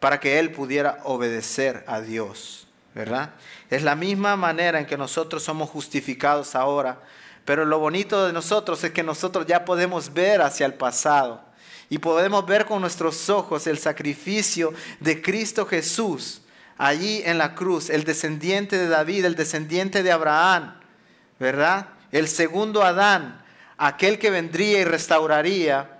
[0.00, 2.64] para que él pudiera obedecer a Dios.
[2.94, 3.30] ¿verdad?
[3.70, 7.00] Es la misma manera en que nosotros somos justificados ahora,
[7.44, 11.42] pero lo bonito de nosotros es que nosotros ya podemos ver hacia el pasado
[11.90, 16.42] y podemos ver con nuestros ojos el sacrificio de Cristo Jesús
[16.78, 20.74] allí en la cruz, el descendiente de David, el descendiente de Abraham,
[21.38, 21.88] ¿verdad?
[22.14, 23.42] El segundo Adán,
[23.76, 25.98] aquel que vendría y restauraría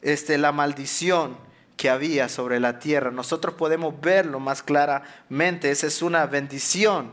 [0.00, 1.38] este, la maldición
[1.76, 3.12] que había sobre la tierra.
[3.12, 5.70] Nosotros podemos verlo más claramente.
[5.70, 7.12] Esa es una bendición.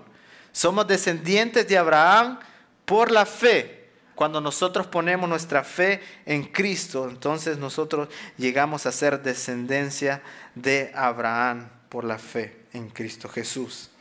[0.52, 2.40] Somos descendientes de Abraham
[2.86, 3.92] por la fe.
[4.16, 10.24] Cuando nosotros ponemos nuestra fe en Cristo, entonces nosotros llegamos a ser descendencia
[10.56, 13.92] de Abraham por la fe en Cristo Jesús.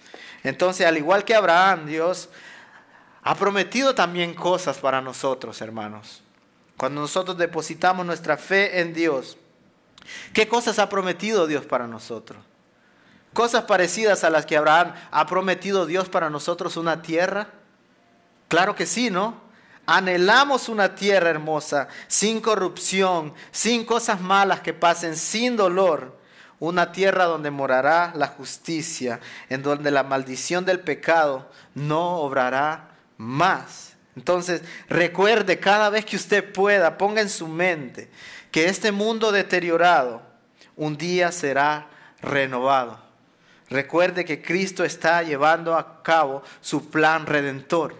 [0.43, 2.31] Entonces, al igual que Abraham, Dios
[3.29, 6.23] ha prometido también cosas para nosotros, hermanos.
[6.77, 9.37] Cuando nosotros depositamos nuestra fe en Dios,
[10.33, 12.39] ¿Qué cosas ha prometido Dios para nosotros?
[13.33, 17.49] Cosas parecidas a las que Abraham ha prometido Dios para nosotros una tierra.
[18.49, 19.49] Claro que sí, ¿no?
[19.87, 26.19] Anhelamos una tierra hermosa, sin corrupción, sin cosas malas que pasen, sin dolor.
[26.61, 32.88] Una tierra donde morará la justicia, en donde la maldición del pecado no obrará
[33.19, 33.97] más.
[34.17, 38.11] Entonces, recuerde cada vez que usted pueda, ponga en su mente
[38.51, 40.23] que este mundo deteriorado
[40.77, 41.89] un día será
[42.23, 42.99] renovado.
[43.69, 47.95] Recuerde que Cristo está llevando a cabo su plan redentor.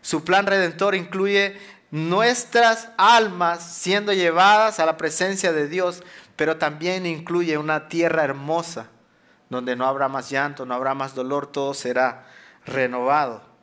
[0.00, 1.58] Su plan redentor incluye
[1.90, 6.02] nuestras almas siendo llevadas a la presencia de Dios,
[6.34, 8.88] pero también incluye una tierra hermosa,
[9.48, 12.26] donde no habrá más llanto, no habrá más dolor, todo será
[12.64, 13.55] renovado.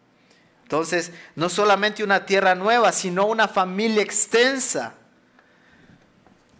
[0.74, 4.96] Entonces, no solamente una tierra nueva, sino una familia extensa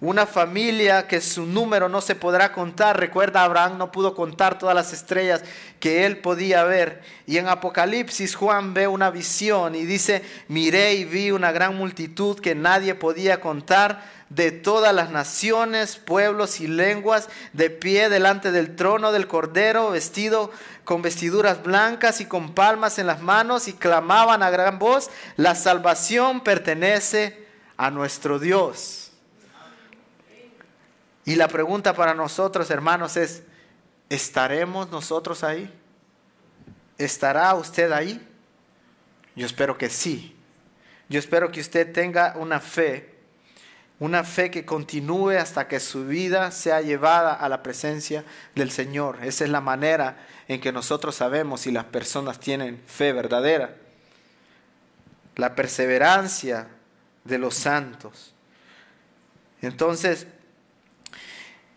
[0.04, 3.00] una familia que su número no se podrá contar.
[3.00, 5.44] Recuerda, Abraham no pudo contar todas las estrellas
[5.80, 7.02] que él podía ver.
[7.26, 12.38] Y en Apocalipsis Juan ve una visión y dice, miré y vi una gran multitud
[12.38, 14.04] que nadie podía contar
[14.36, 20.52] de todas las naciones, pueblos y lenguas, de pie delante del trono del Cordero, vestido
[20.84, 25.56] con vestiduras blancas y con palmas en las manos, y clamaban a gran voz, la
[25.56, 29.12] salvación pertenece a nuestro Dios.
[31.26, 33.44] Y la pregunta para nosotros, hermanos, es,
[34.10, 35.72] ¿estaremos nosotros ahí?
[36.98, 38.28] ¿Estará usted ahí?
[39.36, 40.36] Yo espero que sí.
[41.08, 43.13] Yo espero que usted tenga una fe,
[44.04, 49.20] una fe que continúe hasta que su vida sea llevada a la presencia del Señor.
[49.24, 53.78] Esa es la manera en que nosotros sabemos si las personas tienen fe verdadera.
[55.38, 56.68] La perseverancia
[57.24, 58.34] de los santos.
[59.62, 60.28] Entonces,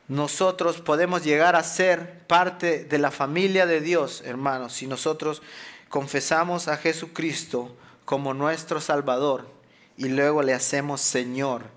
[0.08, 5.42] nosotros podemos llegar a ser parte de la familia de Dios, hermanos, si nosotros
[5.88, 9.48] confesamos a Jesucristo como nuestro Salvador
[9.96, 11.75] y luego le hacemos Señor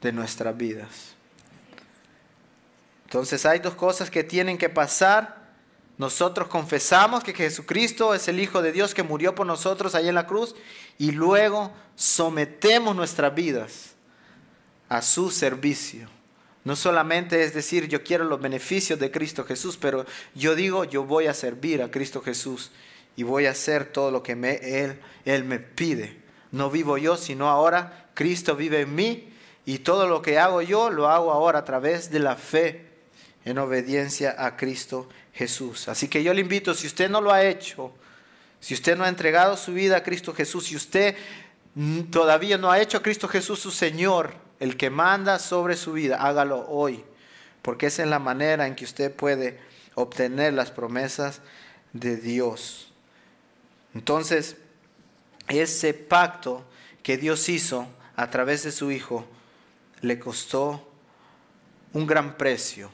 [0.00, 1.14] de nuestras vidas.
[3.04, 5.50] Entonces hay dos cosas que tienen que pasar.
[5.98, 10.14] Nosotros confesamos que Jesucristo es el Hijo de Dios que murió por nosotros ahí en
[10.14, 10.54] la cruz
[10.96, 13.94] y luego sometemos nuestras vidas
[14.88, 16.08] a su servicio.
[16.64, 21.04] No solamente es decir, yo quiero los beneficios de Cristo Jesús, pero yo digo, yo
[21.04, 22.70] voy a servir a Cristo Jesús
[23.16, 26.20] y voy a hacer todo lo que él, él me pide.
[26.52, 29.29] No vivo yo, sino ahora Cristo vive en mí
[29.70, 32.88] y todo lo que hago yo lo hago ahora a través de la fe
[33.44, 35.86] en obediencia a Cristo Jesús.
[35.86, 37.92] Así que yo le invito, si usted no lo ha hecho,
[38.58, 41.14] si usted no ha entregado su vida a Cristo Jesús, si usted
[42.10, 46.16] todavía no ha hecho a Cristo Jesús su Señor, el que manda sobre su vida,
[46.16, 47.04] hágalo hoy,
[47.62, 49.60] porque esa es la manera en que usted puede
[49.94, 51.42] obtener las promesas
[51.92, 52.92] de Dios.
[53.94, 54.56] Entonces,
[55.46, 56.64] ese pacto
[57.04, 59.28] que Dios hizo a través de su Hijo
[60.02, 60.88] le costó
[61.92, 62.90] un gran precio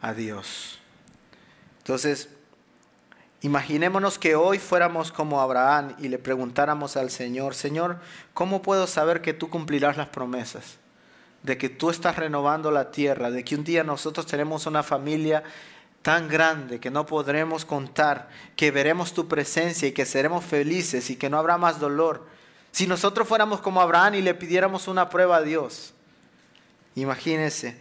[0.00, 0.78] a Dios.
[1.78, 2.28] Entonces,
[3.42, 7.98] imaginémonos que hoy fuéramos como Abraham y le preguntáramos al Señor, Señor,
[8.34, 10.78] ¿cómo puedo saber que tú cumplirás las promesas?
[11.42, 15.42] De que tú estás renovando la tierra, de que un día nosotros tenemos una familia
[16.02, 21.16] tan grande que no podremos contar, que veremos tu presencia y que seremos felices y
[21.16, 22.26] que no habrá más dolor.
[22.72, 25.94] Si nosotros fuéramos como Abraham y le pidiéramos una prueba a Dios,
[26.94, 27.76] imagínese,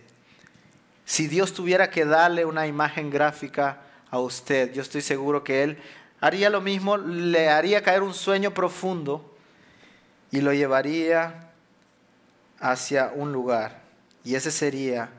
[1.06, 3.82] si Dios tuviera que darle una imagen gráfica
[4.12, 5.78] a usted, yo estoy seguro que Él
[6.22, 9.36] haría lo mismo, le haría caer un sueño profundo
[10.32, 11.52] y lo llevaría
[12.60, 13.82] hacia un lugar.
[14.24, 15.10] Y ese sería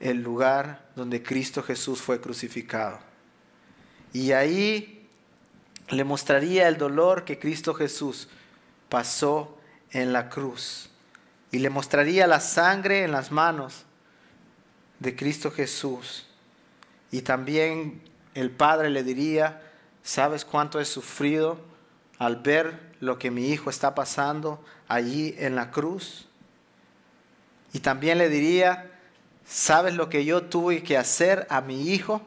[0.00, 2.98] el lugar donde Cristo Jesús fue crucificado.
[4.12, 5.08] Y ahí
[5.88, 8.28] le mostraría el dolor que Cristo Jesús
[8.88, 9.58] pasó
[9.90, 10.90] en la cruz.
[11.54, 13.84] Y le mostraría la sangre en las manos
[14.98, 16.26] de Cristo Jesús.
[17.12, 18.02] Y también
[18.34, 19.62] el Padre le diría,
[20.02, 21.60] ¿sabes cuánto he sufrido
[22.18, 26.26] al ver lo que mi hijo está pasando allí en la cruz?
[27.72, 28.90] Y también le diría,
[29.46, 32.20] ¿Sabes lo que yo tuve que hacer a mi hijo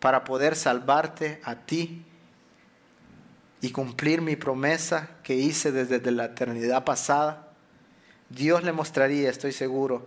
[0.00, 2.04] para poder salvarte a ti
[3.60, 7.49] y cumplir mi promesa que hice desde la eternidad pasada?
[8.30, 10.06] Dios le mostraría, estoy seguro,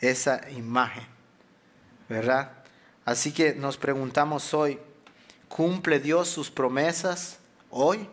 [0.00, 1.06] esa imagen,
[2.08, 2.52] ¿verdad?
[3.04, 4.78] Así que nos preguntamos hoy,
[5.48, 7.38] ¿cumple Dios sus promesas
[7.70, 8.08] hoy?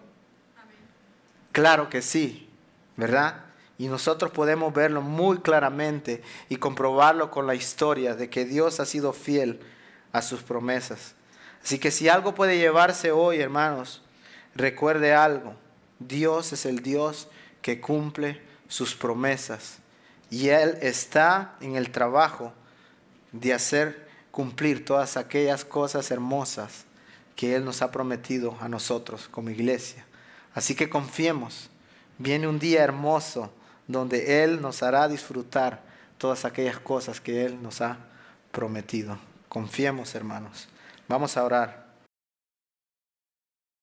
[1.54, 2.50] Claro que sí,
[2.98, 3.46] ¿verdad?
[3.78, 8.86] Y nosotros podemos verlo muy claramente y comprobarlo con la historia de que Dios ha
[8.86, 9.62] sido fiel
[10.12, 11.16] a sus promesas.
[11.64, 14.02] Así que si algo puede llevarse hoy, hermanos,
[14.54, 15.56] recuerde algo.
[16.00, 17.30] Dios es el Dios
[17.62, 19.78] que cumple sus promesas.
[20.30, 22.54] Y Él está en el trabajo
[23.32, 26.86] de hacer cumplir todas aquellas cosas hermosas
[27.36, 30.06] que Él nos ha prometido a nosotros como iglesia.
[30.54, 31.70] Así que confiemos.
[32.18, 33.52] Viene un día hermoso
[33.88, 35.84] donde Él nos hará disfrutar
[36.18, 37.98] todas aquellas cosas que Él nos ha
[38.52, 39.18] prometido.
[39.50, 40.68] Confiemos, hermanos.
[41.08, 41.85] Vamos a orar.